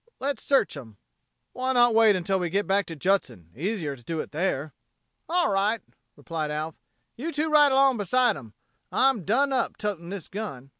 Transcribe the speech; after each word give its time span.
"Let's 0.19 0.41
search 0.41 0.75
'em." 0.75 0.97
"Why 1.53 1.73
not 1.73 1.93
wait 1.93 2.15
until 2.15 2.39
we 2.39 2.49
get 2.49 2.65
back 2.65 2.87
to 2.87 2.95
Judson? 2.95 3.51
Easier 3.55 3.95
to 3.95 4.03
do 4.03 4.19
it 4.19 4.31
there." 4.31 4.73
"All 5.29 5.51
right," 5.51 5.79
replied 6.15 6.49
Alf. 6.49 6.73
"You 7.15 7.31
two 7.31 7.51
ride 7.51 7.71
along 7.71 7.97
beside 7.97 8.35
'em. 8.35 8.55
I'm 8.91 9.23
done 9.25 9.53
up 9.53 9.77
totin' 9.77 10.09
this 10.09 10.27
gun." 10.27 10.69